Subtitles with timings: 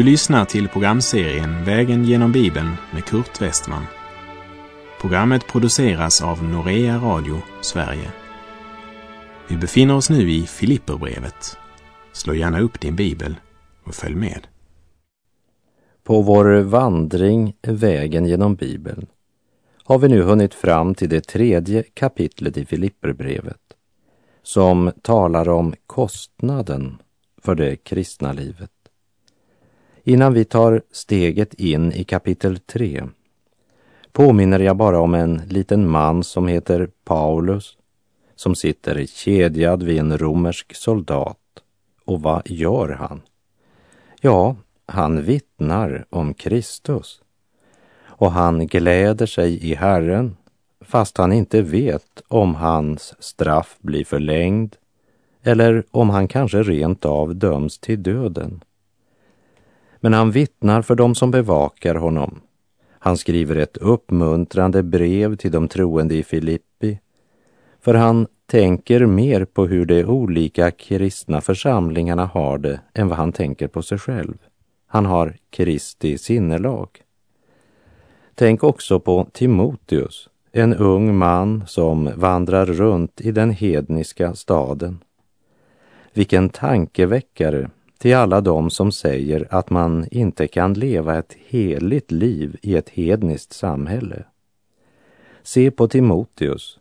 [0.00, 3.84] Du lyssnar till programserien Vägen genom Bibeln med Kurt Westman.
[5.00, 8.12] Programmet produceras av Norea Radio Sverige.
[9.48, 11.56] Vi befinner oss nu i Filipperbrevet.
[12.12, 13.36] Slå gärna upp din bibel
[13.84, 14.46] och följ med.
[16.02, 19.06] På vår vandring Vägen genom Bibeln
[19.84, 23.76] har vi nu hunnit fram till det tredje kapitlet i Filipperbrevet
[24.42, 26.98] som talar om kostnaden
[27.42, 28.70] för det kristna livet.
[30.04, 33.08] Innan vi tar steget in i kapitel 3
[34.12, 37.76] påminner jag bara om en liten man som heter Paulus
[38.36, 41.38] som sitter kedjad vid en romersk soldat.
[42.04, 43.20] Och vad gör han?
[44.20, 47.20] Ja, han vittnar om Kristus.
[48.02, 50.36] Och han gläder sig i Herren
[50.80, 54.76] fast han inte vet om hans straff blir förlängd
[55.42, 58.64] eller om han kanske rent av döms till döden.
[60.00, 62.40] Men han vittnar för dem som bevakar honom.
[63.02, 66.98] Han skriver ett uppmuntrande brev till de troende i Filippi,
[67.80, 73.32] för han tänker mer på hur de olika kristna församlingarna har det än vad han
[73.32, 74.34] tänker på sig själv.
[74.86, 76.88] Han har Kristi sinnelag.
[78.34, 84.98] Tänk också på Timoteus, en ung man som vandrar runt i den hedniska staden.
[86.12, 92.56] Vilken tankeväckare till alla dem som säger att man inte kan leva ett heligt liv
[92.62, 94.24] i ett hedniskt samhälle.
[95.42, 96.78] Se på Timoteus,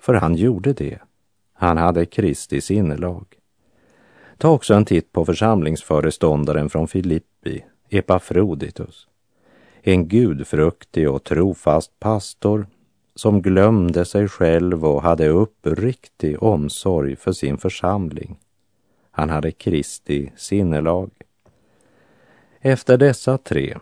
[0.00, 0.98] för han gjorde det.
[1.52, 3.24] Han hade Kristi sinnelag.
[4.38, 9.06] Ta också en titt på församlingsföreståndaren från Filippi, Epafroditus.
[9.82, 12.66] En gudfruktig och trofast pastor
[13.14, 18.38] som glömde sig själv och hade uppriktig omsorg för sin församling.
[19.14, 21.10] Han hade Kristi sinnelag.
[22.60, 23.78] Efter dessa tre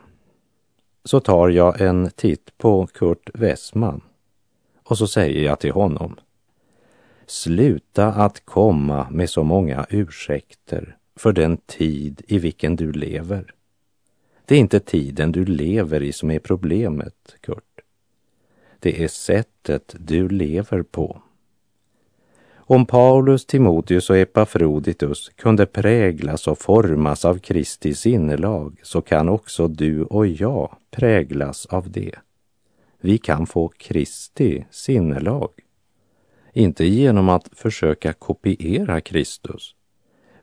[1.04, 4.00] så tar jag en titt på Kurt Westman
[4.84, 6.16] och så säger jag till honom
[7.26, 13.54] Sluta att komma med så många ursäkter för den tid i vilken du lever.
[14.44, 17.80] Det är inte tiden du lever i som är problemet, Kurt.
[18.78, 21.22] Det är sättet du lever på.
[22.72, 29.68] Om Paulus, Timoteus och Epafroditus kunde präglas och formas av Kristi sinnelag så kan också
[29.68, 32.14] du och jag präglas av det.
[33.00, 35.50] Vi kan få Kristi sinnelag.
[36.52, 39.74] Inte genom att försöka kopiera Kristus,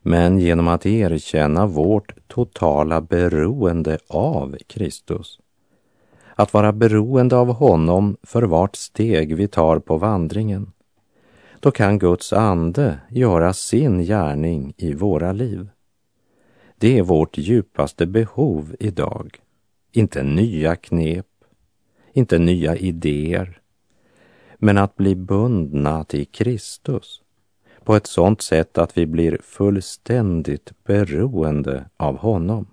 [0.02, 5.38] men genom att erkänna vårt totala beroende av Kristus.
[6.34, 10.72] Att vara beroende av honom för vart steg vi tar på vandringen
[11.60, 15.68] då kan Guds ande göra sin gärning i våra liv.
[16.76, 19.38] Det är vårt djupaste behov idag.
[19.92, 21.26] Inte nya knep,
[22.12, 23.60] inte nya idéer,
[24.58, 27.22] men att bli bundna till Kristus
[27.84, 32.66] på ett sådant sätt att vi blir fullständigt beroende av honom.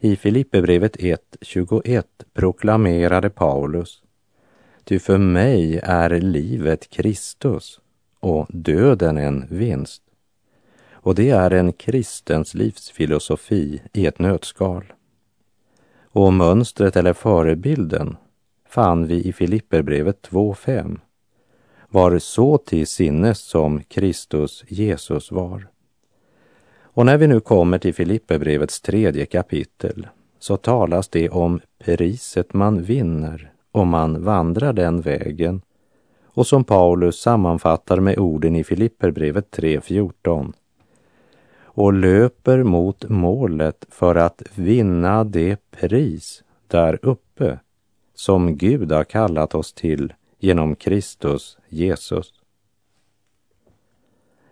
[0.00, 4.01] I Filipperbrevet 1.21 proklamerade Paulus
[4.84, 7.80] Ty för mig är livet Kristus
[8.20, 10.02] och döden en vinst.
[10.92, 14.92] Och det är en kristens livsfilosofi i ett nötskal.
[16.02, 18.16] Och mönstret eller förebilden
[18.68, 21.00] fann vi i Filipperbrevet 2.5
[21.88, 25.68] var så till sinnes som Kristus Jesus var.
[26.80, 30.06] Och när vi nu kommer till Filipperbrevets tredje kapitel
[30.38, 35.62] så talas det om priset man vinner om man vandrar den vägen.
[36.24, 40.52] Och som Paulus sammanfattar med orden i Filipperbrevet 3.14
[41.74, 47.58] och löper mot målet för att vinna det pris där uppe
[48.14, 52.32] som Gud har kallat oss till genom Kristus Jesus.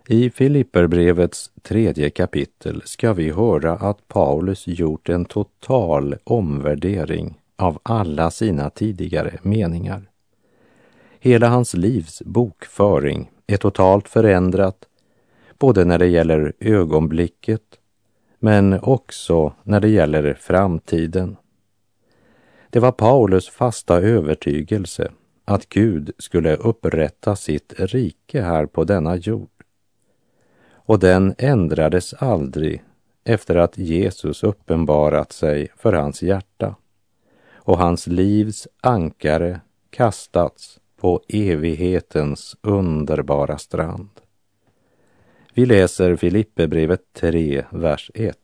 [0.07, 8.31] I Filipperbrevets tredje kapitel ska vi höra att Paulus gjort en total omvärdering av alla
[8.31, 10.09] sina tidigare meningar.
[11.19, 14.85] Hela hans livs bokföring är totalt förändrat,
[15.57, 17.61] både när det gäller ögonblicket
[18.39, 21.37] men också när det gäller framtiden.
[22.69, 25.11] Det var Paulus fasta övertygelse
[25.45, 29.49] att Gud skulle upprätta sitt rike här på denna jord.
[30.73, 32.83] Och den ändrades aldrig
[33.23, 36.75] efter att Jesus uppenbarat sig för hans hjärta
[37.63, 44.09] och hans livs ankare kastats på evighetens underbara strand.
[45.53, 48.37] Vi läser Filipperbrevet 3, vers 1.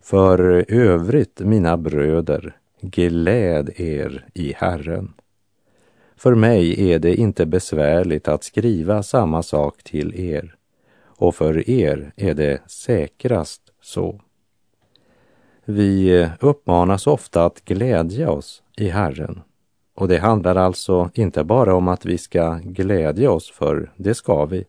[0.00, 5.12] För övrigt, mina bröder, gläd er i Herren.
[6.16, 10.56] För mig är det inte besvärligt att skriva samma sak till er
[11.20, 14.20] och för er är det säkrast så.
[15.70, 19.40] Vi uppmanas ofta att glädja oss i Herren.
[19.94, 24.44] Och det handlar alltså inte bara om att vi ska glädja oss, för det ska
[24.44, 24.64] vi.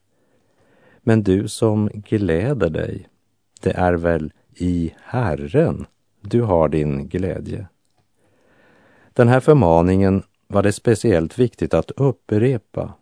[1.01, 3.07] Men du som gläder dig,
[3.61, 5.85] det är väl i Herren
[6.21, 7.67] du har din glädje.
[9.13, 12.93] Den här förmaningen var det speciellt viktigt att upprepa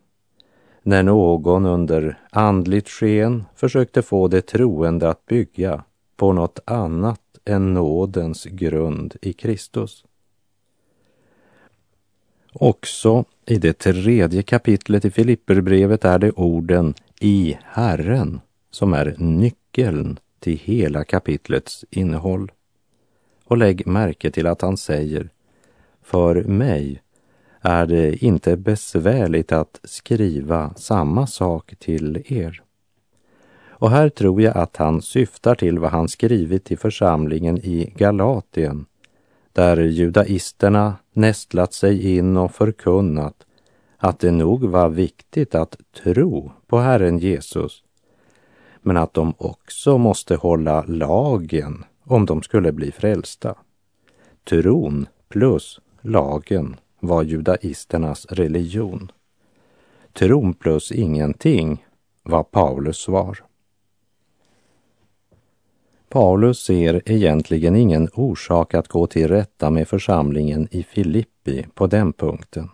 [0.82, 5.84] när någon under andligt sken försökte få de troende att bygga
[6.16, 7.20] på något annat
[7.50, 10.04] än nådens grund i Kristus.
[12.52, 20.18] Också i det tredje kapitlet i Filipperbrevet är det orden i Herren som är nyckeln
[20.38, 22.52] till hela kapitlets innehåll.
[23.44, 25.30] Och lägg märke till att han säger
[26.02, 27.02] För mig
[27.60, 32.62] är det inte besvärligt att skriva samma sak till er.
[33.80, 38.86] Och här tror jag att han syftar till vad han skrivit till församlingen i Galatien,
[39.52, 43.46] där judaisterna nästlat sig in och förkunnat
[43.96, 47.82] att det nog var viktigt att tro på Herren Jesus,
[48.82, 53.54] men att de också måste hålla lagen om de skulle bli frälsta.
[54.48, 59.12] Tron plus lagen var judaisternas religion.
[60.12, 61.84] Tron plus ingenting
[62.22, 63.49] var Paulus svar.
[66.12, 72.12] Paulus ser egentligen ingen orsak att gå till rätta med församlingen i Filippi på den
[72.12, 72.70] punkten.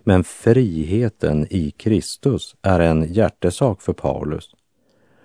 [0.00, 4.54] Men friheten i Kristus är en hjärtesak för Paulus.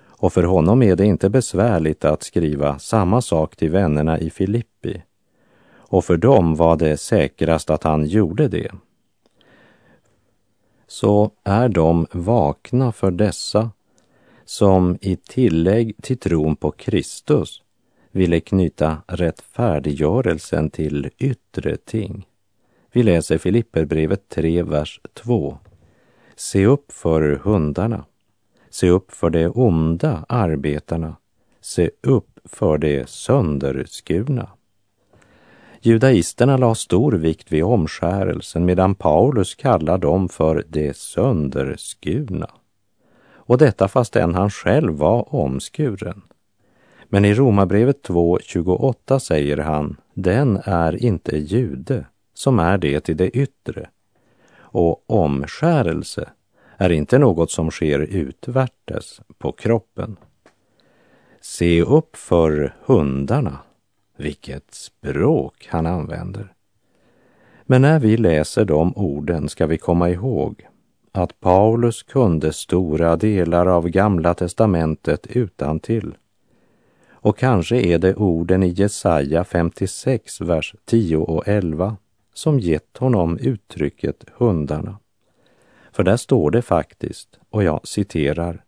[0.05, 5.01] Och för honom är det inte besvärligt att skriva samma sak till vännerna i Filippi.
[5.75, 8.71] Och för dem var det säkrast att han gjorde det.
[10.87, 13.71] Så är de vakna för dessa
[14.45, 17.61] som i tillägg till tron på Kristus
[18.11, 22.27] ville knyta rättfärdiggörelsen till yttre ting.
[22.91, 25.57] Vi läser Filipperbrevet 3, vers 2.
[26.35, 28.05] Se upp för hundarna.
[28.69, 31.15] Se upp för de onda arbetarna.
[31.61, 34.49] Se upp för de sönderskurna.
[35.81, 42.49] Judaisterna la stor vikt vid omskärelsen medan Paulus kallar dem för de sönderskurna
[43.45, 46.21] och detta fastän han själv var omskuren.
[47.09, 53.29] Men i Romarbrevet 2.28 säger han, den är inte jude som är det i det
[53.29, 53.89] yttre.
[54.57, 56.29] Och omskärelse
[56.77, 60.17] är inte något som sker utvärtes på kroppen.
[61.41, 63.59] Se upp för hundarna,
[64.17, 66.53] vilket språk han använder.
[67.63, 70.67] Men när vi läser de orden ska vi komma ihåg
[71.17, 76.15] att Paulus kunde stora delar av Gamla testamentet utan till.
[77.11, 81.97] Och kanske är det orden i Jesaja 56, vers 10 och 11
[82.33, 84.97] som gett honom uttrycket hundarna.
[85.91, 88.63] För där står det faktiskt, och jag citerar,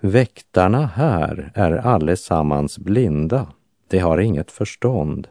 [0.00, 3.46] Väktarna här är allesammans blinda,
[3.88, 5.28] de har inget förstånd.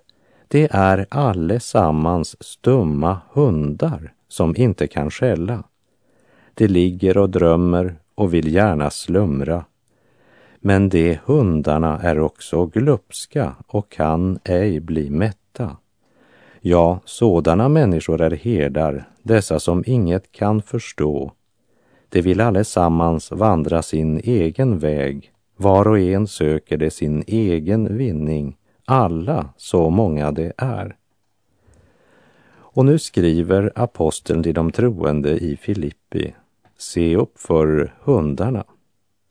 [0.47, 5.63] Det är allesammans stumma hundar som inte kan skälla.
[6.59, 9.65] De ligger och drömmer och vill gärna slumra.
[10.59, 15.77] Men de hundarna är också glupska och kan ej bli mätta.
[16.61, 21.31] Ja, sådana människor är herdar, dessa som inget kan förstå.
[22.09, 28.57] De vill allesammans vandra sin egen väg, var och en söker de sin egen vinning,
[28.85, 30.95] alla så många det är.
[32.51, 36.33] Och nu skriver aposteln till de troende i Filippi
[36.79, 38.63] Se upp för hundarna.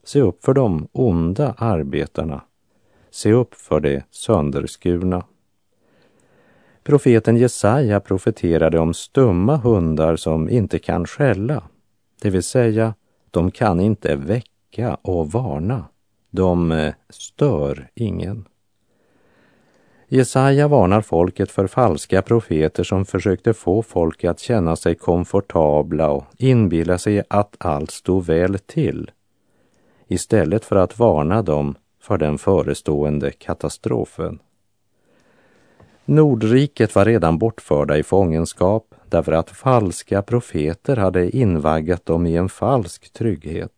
[0.04, 2.40] Se upp för de onda arbetarna.
[3.10, 5.24] Se upp för de sönderskurna.
[6.82, 11.62] Profeten Jesaja profeterade om stumma hundar som inte kan skälla,
[12.22, 12.94] det vill säga,
[13.30, 15.84] de kan inte väcka och varna.
[16.30, 18.44] De eh, stör ingen.
[20.10, 26.24] Jesaja varnar folket för falska profeter som försökte få folk att känna sig komfortabla och
[26.38, 29.10] inbilla sig att allt stod väl till,
[30.06, 34.38] istället för att varna dem för den förestående katastrofen.
[36.04, 42.48] Nordriket var redan bortförda i fångenskap därför att falska profeter hade invaggat dem i en
[42.48, 43.72] falsk trygghet.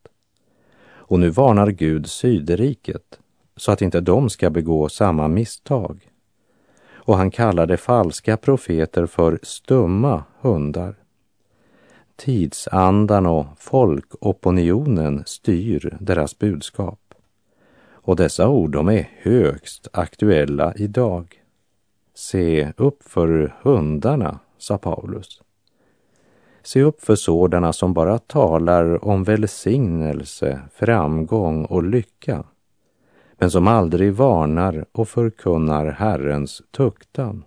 [0.91, 3.19] Och nu varnar Gud Sydriket
[3.57, 6.11] så att inte de ska begå samma misstag.
[7.03, 10.95] Och han kallade falska profeter för stumma hundar.
[12.17, 17.15] Tidsandan och folkopinionen styr deras budskap.
[18.03, 21.43] Och dessa ord de är högst aktuella idag.
[22.15, 25.43] Se upp för hundarna, sa Paulus.
[26.63, 32.45] Se upp för sådana som bara talar om välsignelse, framgång och lycka,
[33.41, 37.45] men som aldrig varnar och förkunnar Herrens tuktan.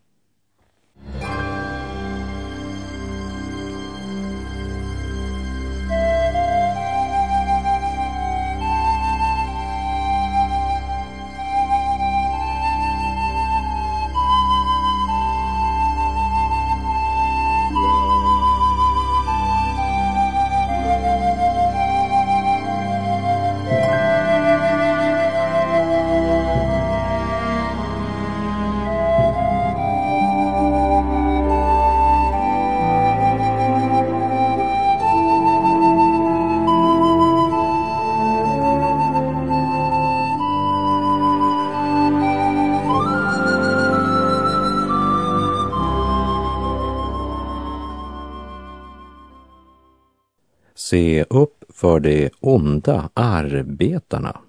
[50.93, 54.39] Se upp för de onda arbetarna.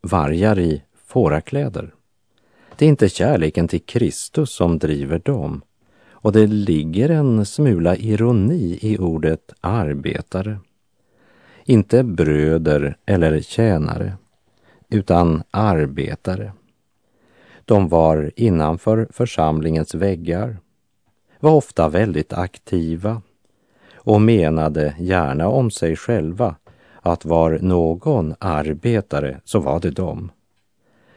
[0.00, 1.94] Vargar i fårakläder.
[2.76, 5.62] Det är inte kärleken till Kristus som driver dem
[6.10, 10.58] och det ligger en smula ironi i ordet arbetare.
[11.64, 14.12] Inte bröder eller tjänare,
[14.88, 16.52] utan arbetare.
[17.64, 20.56] De var innanför församlingens väggar,
[21.40, 23.22] var ofta väldigt aktiva
[24.04, 26.56] och menade gärna om sig själva
[27.00, 30.30] att var någon arbetare så var det de.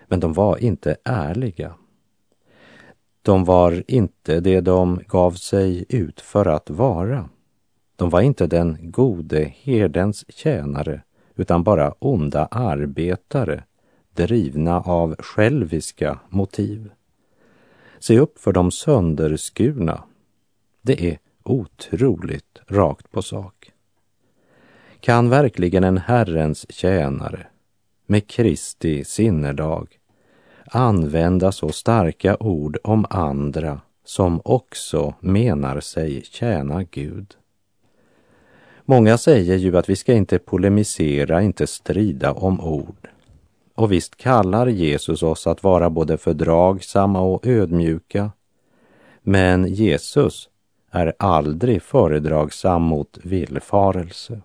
[0.08, 1.74] Men de var inte ärliga.
[3.22, 7.29] De var inte det de gav sig ut för att vara.
[7.96, 11.01] De var inte den gode herdens tjänare
[11.36, 13.63] utan bara onda arbetare
[14.13, 16.91] drivna av själviska motiv.
[18.00, 20.03] Se upp för de sönderskurna.
[20.82, 21.17] Det är
[21.48, 23.72] otroligt rakt på sak.
[25.00, 27.48] Kan verkligen en Herrens tjänare
[28.06, 29.88] med Kristi sinnelag
[30.66, 37.36] använda så starka ord om andra som också menar sig tjäna Gud?
[38.86, 43.10] Många säger ju att vi ska inte polemisera, inte strida om ord.
[43.75, 48.32] Och visst kallar Jesus oss att vara både fördragsamma och ödmjuka.
[49.22, 50.50] Men Jesus
[50.91, 54.41] är aldrig föredragsam mot villfarelse.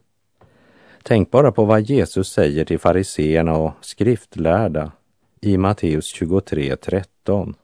[1.02, 4.92] Tänk bara på vad Jesus säger till fariseerna och skriftlärda
[5.40, 7.54] i Matteus 23.13.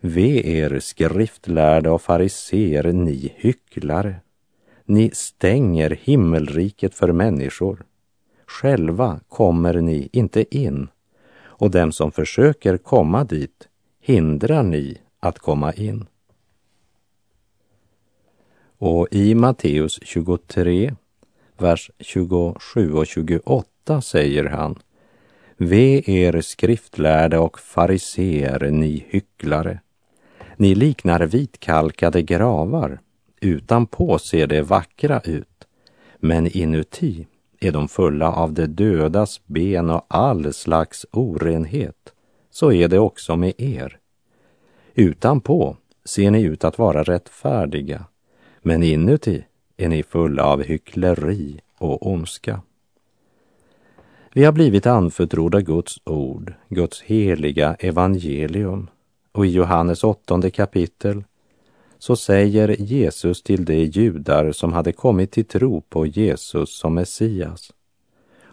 [0.00, 4.14] Ve er skriftlärda och fariseer, ni hycklare.
[4.84, 7.84] Ni stänger himmelriket för människor.
[8.46, 10.88] Själva kommer ni inte in
[11.58, 13.68] och dem som försöker komma dit
[14.00, 16.06] hindrar ni att komma in.
[18.86, 20.94] Och i Matteus 23,
[21.58, 24.78] vers 27 och 28 säger han
[25.56, 29.80] Ve er skriftlärde och fariseer, ni hycklare.
[30.56, 33.00] Ni liknar vitkalkade gravar.
[33.40, 35.66] Utanpå ser det vackra ut,
[36.18, 37.26] men inuti
[37.60, 42.12] är de fulla av det dödas ben och all slags orenhet.
[42.50, 43.98] Så är det också med er.
[44.94, 48.04] Utanpå ser ni ut att vara rättfärdiga,
[48.66, 49.44] men inuti
[49.76, 52.60] är ni fulla av hyckleri och ondska.
[54.32, 58.88] Vi har blivit anförtrodda Guds ord, Guds heliga evangelium.
[59.32, 61.24] Och i Johannes åttonde kapitel
[61.98, 67.72] så säger Jesus till de judar som hade kommit till tro på Jesus som Messias.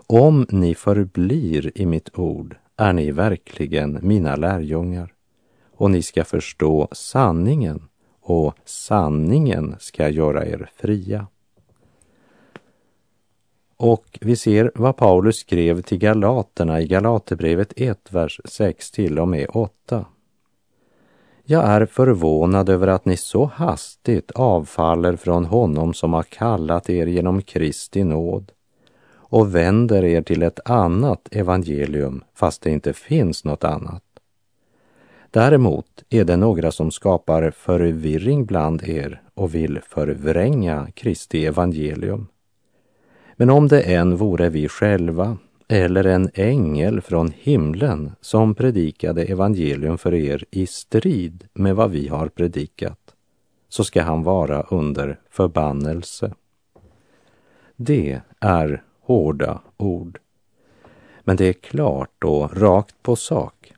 [0.08, 5.14] Om ni förblir i mitt ord är ni verkligen mina lärjungar
[5.76, 7.82] och ni ska förstå sanningen
[8.24, 11.28] och sanningen ska göra er fria.
[13.78, 19.28] Och vi ser vad Paulus skrev till galaterna i Galaterbrevet 1, vers 6 till och
[19.28, 20.06] med 8.
[21.46, 27.06] Jag är förvånad över att ni så hastigt avfaller från honom som har kallat er
[27.06, 28.52] genom Kristi nåd
[29.16, 34.13] och vänder er till ett annat evangelium fast det inte finns något annat.
[35.34, 42.28] Däremot är det några som skapar förvirring bland er och vill förvränga Kristi evangelium.
[43.36, 45.38] Men om det än vore vi själva
[45.68, 52.08] eller en ängel från himlen som predikade evangelium för er i strid med vad vi
[52.08, 53.16] har predikat,
[53.70, 56.34] så ska han vara under förbannelse.
[57.76, 60.20] Det är hårda ord.
[61.24, 63.74] Men det är klart och rakt på sak.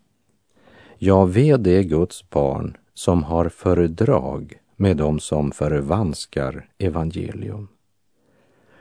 [0.98, 7.68] Jag ved det Guds barn som har fördrag med dem som förvanskar evangelium.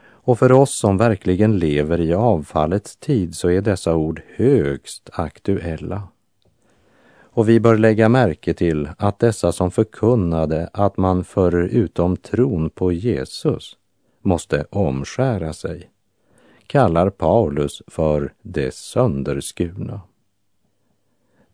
[0.06, 6.08] Och för oss som verkligen lever i avfallets tid så är dessa ord högst aktuella.
[7.22, 12.92] Och vi bör lägga märke till att dessa som förkunnade att man förutom tron på
[12.92, 13.76] Jesus
[14.22, 15.90] måste omskära sig
[16.66, 20.00] kallar Paulus för det sönderskurna.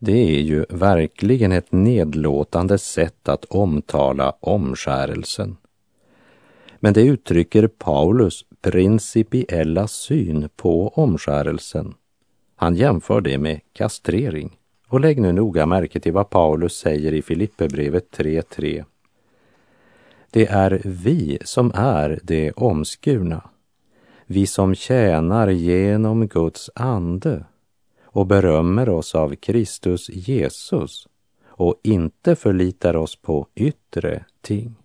[0.03, 5.57] Det är ju verkligen ett nedlåtande sätt att omtala omskärelsen.
[6.79, 11.93] Men det uttrycker Paulus principiella syn på omskärelsen.
[12.55, 14.57] Han jämför det med kastrering.
[14.87, 18.85] Och lägg nu noga märke till vad Paulus säger i Filipperbrevet 3.3.
[20.31, 23.49] Det är vi som är det omskurna,
[24.25, 27.45] vi som tjänar genom Guds ande
[28.11, 31.07] och berömmer oss av Kristus Jesus
[31.45, 34.75] och inte förlitar oss på yttre ting.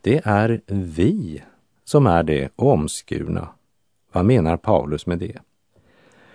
[0.00, 1.42] Det är vi
[1.84, 3.48] som är det omskurna.
[4.12, 5.38] Vad menar Paulus med det?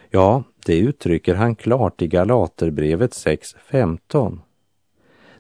[0.09, 4.39] Ja, det uttrycker han klart i Galaterbrevet 6.15.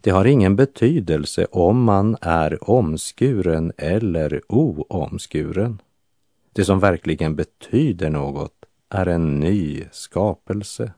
[0.01, 5.81] Det har ingen betydelse om man är omskuren eller oomskuren.
[6.53, 8.60] Det som verkligen betyder något
[8.91, 10.93] är en ny skapelse.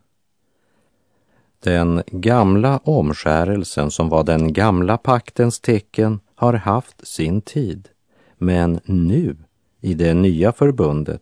[1.59, 7.89] Den gamla omskärelsen som var den gamla paktens tecken har haft sin tid.
[8.37, 9.37] Men nu,
[9.81, 11.21] i det nya förbundet,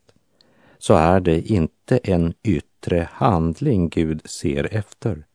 [0.77, 5.25] så är det inte en yttre handling Gud ser efter,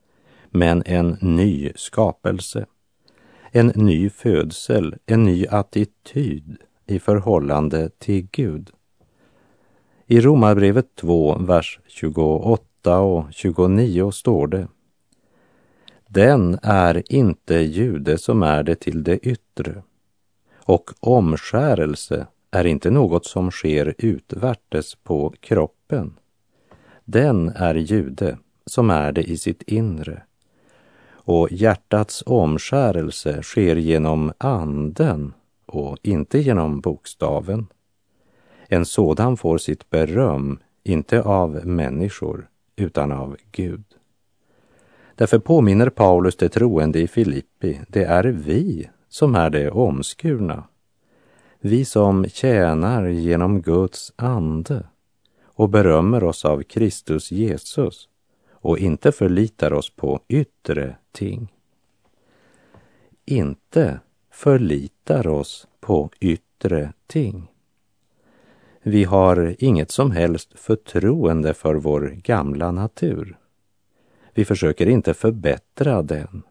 [0.50, 2.66] men en ny skapelse.
[3.50, 6.56] En ny födsel, en ny attityd
[6.86, 8.70] i förhållande till Gud.
[10.08, 14.68] I Romarbrevet 2, vers 28 och 29 står det
[16.06, 19.82] Den är inte jude som är det till det yttre
[20.66, 26.14] och omskärelse är inte något som sker utvärtes på kroppen.
[27.04, 30.22] Den är jude som är det i sitt inre.
[31.10, 35.34] Och hjärtats omskärelse sker genom anden
[35.66, 37.66] och inte genom bokstaven.
[38.68, 43.84] En sådan får sitt beröm inte av människor utan av Gud.
[45.14, 50.64] Därför påminner Paulus de troende i Filippi, det är vi som är det omskurna.
[51.60, 54.86] Vi som tjänar genom Guds ande
[55.44, 58.08] och berömmer oss av Kristus Jesus
[58.50, 61.52] och inte förlitar oss på yttre ting.
[63.24, 64.00] Inte
[64.30, 67.48] förlitar oss på yttre ting.
[68.88, 73.38] Vi har inget som helst förtroende för vår gamla natur.
[74.34, 76.42] Vi försöker inte förbättra den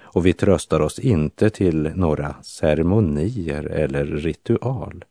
[0.00, 5.04] och vi tröstar oss inte till några ceremonier eller ritual.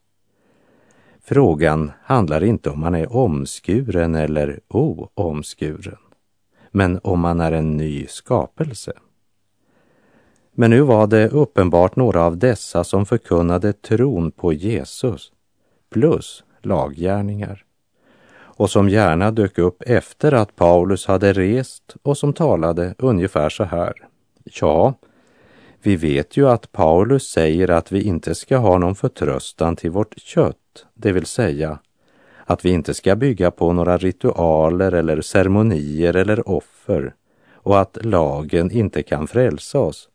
[1.22, 6.00] Frågan handlar inte om man är omskuren eller oomskuren,
[6.72, 8.94] men om man är en ny skapelse.
[10.52, 15.32] Men nu var det uppenbart några av dessa som förkunnade tron på Jesus
[15.90, 17.66] plus laggärningar
[18.60, 23.64] och som gärna dök upp efter att Paulus hade rest och som talade ungefär så
[23.64, 23.94] här.
[24.44, 24.94] Ja,
[25.82, 30.20] vi vet ju att Paulus säger att vi inte ska ha någon förtröstan till vårt
[30.20, 31.80] kött, det vill säga
[32.46, 37.14] att vi inte ska bygga på några ritualer eller ceremonier eller offer
[37.54, 40.10] och att lagen inte kan frälsa oss.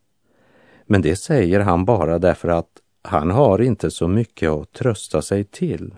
[0.87, 2.71] Men det säger han bara därför att
[3.03, 5.95] han har inte så mycket att trösta sig till.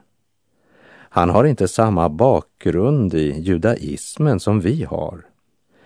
[1.16, 5.24] Han har inte samma bakgrund i judaismen som vi har.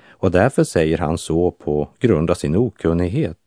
[0.09, 3.38] Och därför säger han så på grund av sin okunnighet.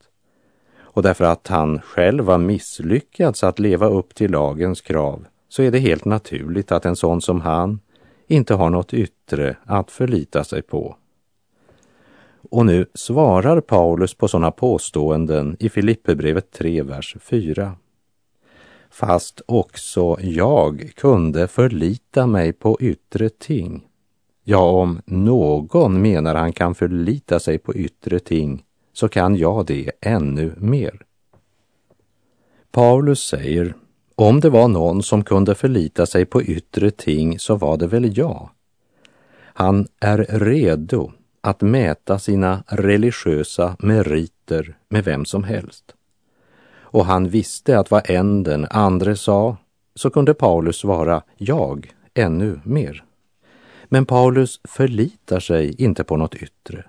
[0.78, 5.72] Och därför att han själv har misslyckats att leva upp till lagens krav så är
[5.72, 7.80] det helt naturligt att en sån som han
[8.28, 10.96] inte har något yttre att förlita sig på.
[12.52, 17.76] Och nu svarar Paulus på sådana påståenden i Filipperbrevet 3, vers 4
[18.93, 23.88] fast också jag kunde förlita mig på yttre ting.
[24.43, 29.91] Ja, om någon menar han kan förlita sig på yttre ting så kan jag det
[30.01, 31.01] ännu mer.
[32.71, 33.75] Paulus säger
[34.15, 38.17] Om det var någon som kunde förlita sig på yttre ting så var det väl
[38.17, 38.49] jag.
[39.36, 45.95] Han är redo att mäta sina religiösa meriter med vem som helst.
[46.93, 49.58] Och han visste att vad än den andre sa
[49.95, 53.03] så kunde Paulus svara jag ännu mer.
[53.86, 56.86] Men Paulus förlitar sig inte på något yttre,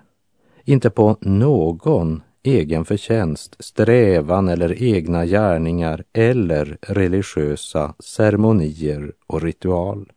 [0.63, 10.11] inte på någon egen förtjänst, strävan eller egna gärningar eller religiösa ceremonier och ritual.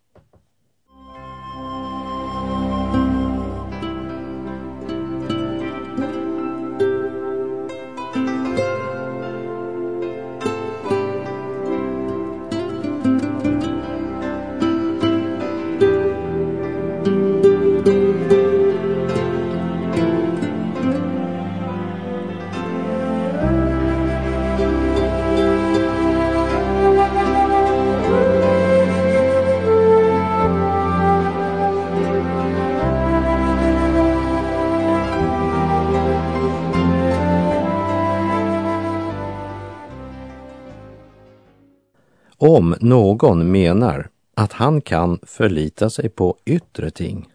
[42.68, 47.28] Om någon menar att han kan förlita sig på yttre ting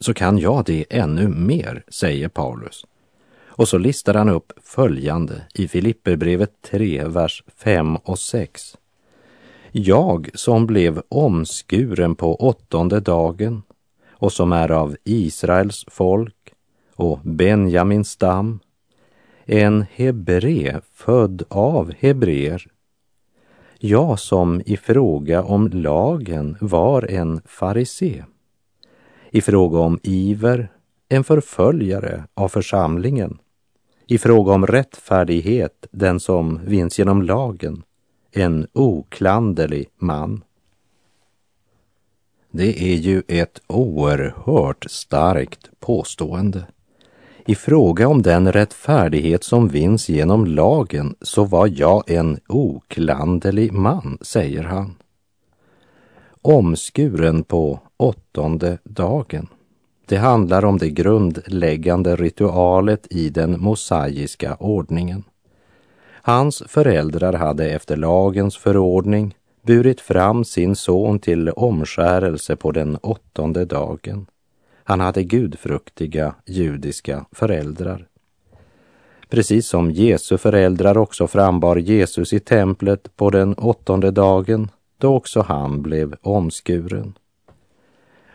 [0.00, 2.86] så kan jag det ännu mer, säger Paulus.
[3.44, 8.76] Och så listar han upp följande i Filipperbrevet 3, vers 5 och 6.
[9.72, 13.62] Jag som blev omskuren på åttonde dagen
[14.10, 16.52] och som är av Israels folk
[16.94, 18.60] och Benjamins stam,
[19.44, 22.71] en hebre född av hebreer
[23.84, 28.24] jag som i fråga om lagen var en farisé,
[29.30, 30.72] i fråga om iver
[31.08, 33.38] en förföljare av församlingen,
[34.06, 37.82] i fråga om rättfärdighet den som vinns genom lagen,
[38.32, 40.44] en oklanderlig man.
[42.50, 46.66] Det är ju ett oerhört starkt påstående.
[47.46, 54.18] I fråga om den rättfärdighet som vinns genom lagen så var jag en oklanderlig man,
[54.20, 54.94] säger han.
[56.42, 59.48] Omskuren på åttonde dagen.
[60.06, 65.24] Det handlar om det grundläggande ritualet i den mosaiska ordningen.
[66.22, 69.34] Hans föräldrar hade efter lagens förordning
[69.66, 74.26] burit fram sin son till omskärelse på den åttonde dagen.
[74.84, 78.06] Han hade gudfruktiga judiska föräldrar.
[79.28, 85.40] Precis som Jesu föräldrar också frambar Jesus i templet på den åttonde dagen då också
[85.40, 87.14] han blev omskuren.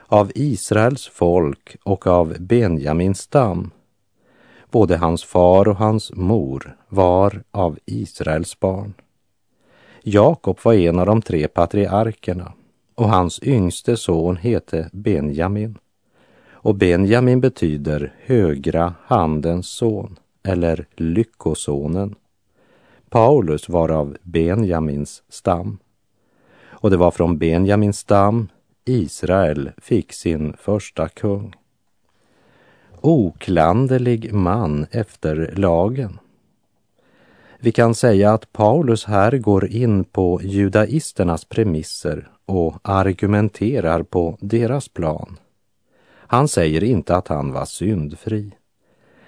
[0.08, 3.72] Av Israels folk och av Benjamins stam.
[4.72, 8.94] Både hans far och hans mor var av Israels barn.
[10.04, 12.54] Jakob var en av de tre patriarkerna
[12.96, 15.78] och hans yngste son hette Benjamin
[16.68, 22.16] och Benjamin betyder högra handens son eller lyckosonen.
[23.10, 25.78] Paulus var av Benjamins stam.
[26.66, 28.48] Och det var från Benjamins stam
[28.86, 31.56] Israel fick sin första kung.
[33.02, 36.20] Oklanderlig man efter lagen.
[37.60, 44.88] Vi kan säga att Paulus här går in på judaisternas premisser och argumenterar på deras
[44.88, 45.38] plan.
[46.28, 48.52] Han säger inte att han var syndfri.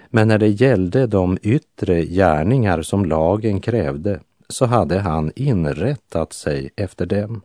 [0.10, 6.70] Men när det gällde de yttre gärningar som lagen krävde så hade han inrättat sig
[6.76, 7.42] efter dem.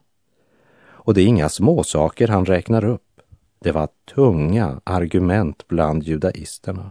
[0.87, 3.21] Och det är inga småsaker han räknar upp.
[3.59, 6.90] Det var tunga argument bland judaisterna.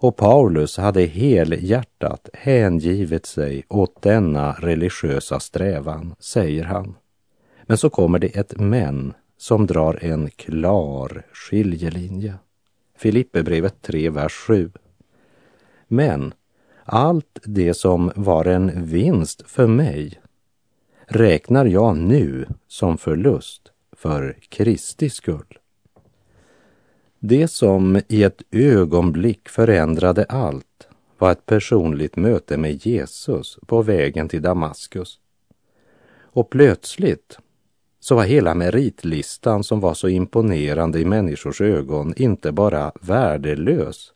[0.00, 6.94] Och Paulus hade helhjärtat hängivit sig åt denna religiösa strävan, säger han.
[7.62, 12.34] Men så kommer det ett men som drar en klar skiljelinje.
[12.96, 14.70] Filipperbrevet 3, vers 7.
[15.88, 16.34] Men
[16.84, 20.20] allt det som var en vinst för mig
[21.06, 25.58] räknar jag nu som förlust för Kristi skull.
[27.18, 34.28] Det som i ett ögonblick förändrade allt var ett personligt möte med Jesus på vägen
[34.28, 35.18] till Damaskus.
[36.20, 37.38] Och plötsligt
[38.00, 44.12] så var hela meritlistan som var så imponerande i människors ögon inte bara värdelös,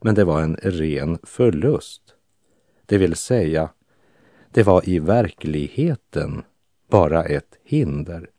[0.00, 2.02] men det var en ren förlust.
[2.86, 3.68] Det vill säga,
[4.50, 6.42] det var i verkligheten
[6.90, 8.30] bara ett hinder.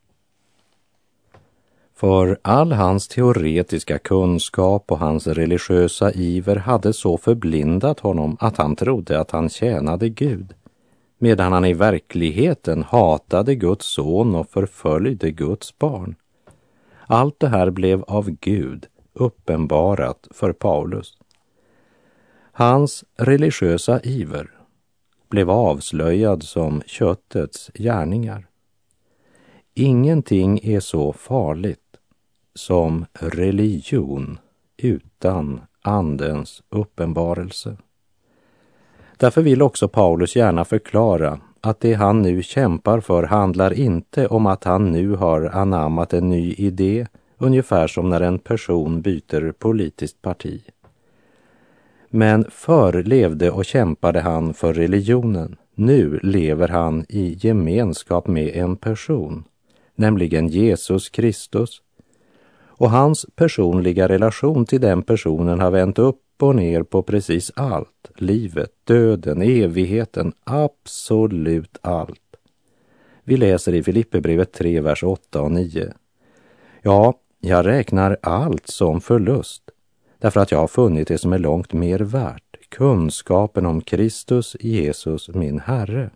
[1.96, 8.76] För all hans teoretiska kunskap och hans religiösa iver hade så förblindat honom att han
[8.76, 10.54] trodde att han tjänade Gud
[11.18, 16.16] medan han i verkligheten hatade Guds son och förföljde Guds barn.
[17.08, 21.18] Allt det här blev av Gud uppenbarat för Paulus.
[22.52, 24.52] Hans religiösa iver
[25.30, 28.48] blev avslöjad som köttets gärningar.
[29.74, 31.98] Ingenting är så farligt
[32.56, 34.40] som religion
[34.78, 37.78] utan Andens uppenbarelse.
[39.18, 44.46] Därför vill också Paulus gärna förklara att det han nu kämpar för handlar inte om
[44.46, 50.22] att han nu har anammat en ny idé, ungefär som när en person byter politiskt
[50.22, 50.62] parti.
[52.10, 55.56] Men förr levde och kämpade han för religionen.
[55.76, 59.44] Nu lever han i gemenskap med en person,
[59.96, 61.82] nämligen Jesus Kristus.
[62.66, 68.12] Och hans personliga relation till den personen har vänt upp och ner på precis allt.
[68.16, 72.36] Livet, döden, evigheten, absolut allt.
[73.24, 75.94] Vi läser i Filipperbrevet 3, vers 8 och 9.
[76.82, 79.64] Ja, jag räknar allt som förlust
[80.20, 85.30] därför att jag har funnit det som är långt mer värt, kunskapen om Kristus Jesus,
[85.30, 86.10] min Herre.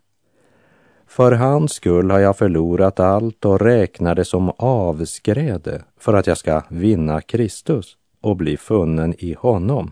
[1.08, 6.38] För hans skull har jag förlorat allt och räknar det som avskräde för att jag
[6.38, 9.92] ska vinna Kristus och bli funnen i honom.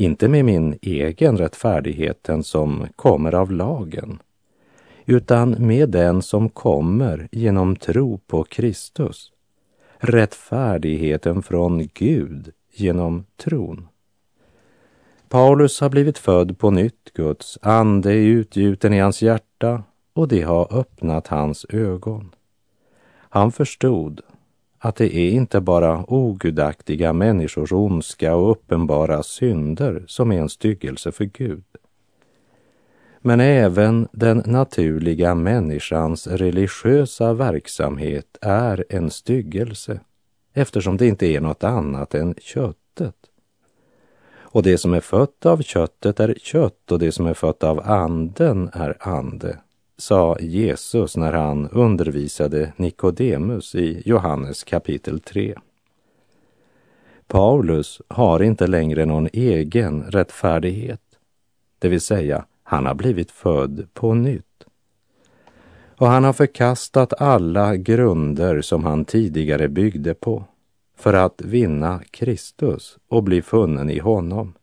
[0.00, 4.22] Inte med min egen rättfärdighet, den som kommer av lagen,
[5.06, 9.32] utan med den som kommer genom tro på Kristus.
[9.98, 13.88] Rättfärdigheten från Gud genom tron.
[15.28, 19.82] Paulus har blivit född på nytt, Guds ande är utgjuten i hans hjärta
[20.12, 22.34] och det har öppnat hans ögon.
[23.12, 24.20] Han förstod
[24.82, 31.12] att det är inte bara ogudaktiga människors ondska och uppenbara synder som är en styggelse
[31.12, 31.64] för Gud.
[33.20, 40.00] Men även den naturliga människans religiösa verksamhet är en styggelse
[40.52, 43.16] eftersom det inte är något annat än köttet.
[44.52, 47.80] Och det som är fött av köttet är kött och det som är fött av
[47.80, 49.58] anden är ande,
[50.00, 55.54] sa Jesus när han undervisade Nikodemus i Johannes kapitel 3.
[57.26, 61.00] Paulus har inte längre någon egen rättfärdighet,
[61.78, 64.44] det vill säga han har blivit född på nytt.
[65.96, 70.44] Och han har förkastat alla grunder som han tidigare byggde på
[70.96, 74.54] för att vinna Kristus och bli funnen i honom.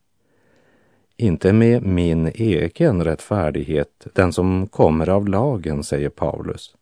[1.19, 6.75] Inte med min egen rättfärdighet, den som kommer av lagen, säger Paulus,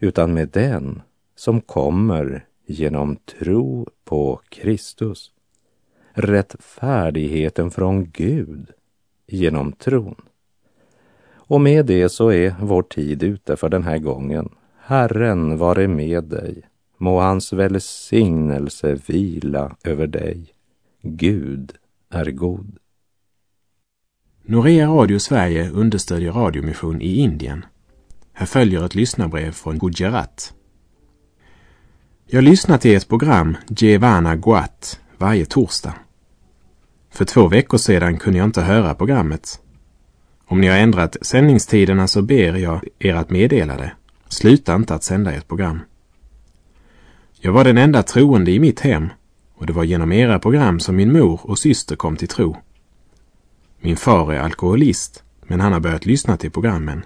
[0.00, 1.02] utan med den
[1.36, 5.32] som kommer genom tro på Kristus.
[6.12, 8.70] Rättfärdigheten från Gud
[9.26, 10.22] genom tron.
[11.30, 14.48] Och med det så är vår tid ute för den här gången.
[14.76, 16.62] Herren vare med dig.
[16.96, 20.54] Må hans välsignelse vila över dig.
[21.02, 21.72] Gud
[22.10, 22.78] är god.
[24.44, 27.64] Norea Radio Sverige understödjer radiomission i Indien.
[28.32, 30.52] Här följer ett lyssnarbrev från Gujarat.
[32.26, 35.94] Jag lyssnar till ett program, Jevana Guat, varje torsdag.
[37.10, 39.60] För två veckor sedan kunde jag inte höra programmet.
[40.46, 43.92] Om ni har ändrat sändningstiderna så ber jag er att meddela det.
[44.28, 45.80] Sluta inte att sända ert program.
[47.40, 49.08] Jag var den enda troende i mitt hem
[49.54, 52.56] och det var genom era program som min mor och syster kom till tro.
[53.84, 57.04] Min far är alkoholist, men han har börjat lyssna till programmen.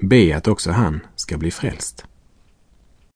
[0.00, 2.04] Be att också han ska bli frälst.